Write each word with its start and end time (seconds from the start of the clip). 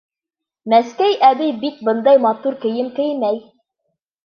Мәскәй 0.71 1.17
әбей 1.27 1.53
бит 1.65 1.85
бындай 1.91 2.23
матур 2.25 2.59
кейем 2.67 2.91
кеймәй. 2.99 3.41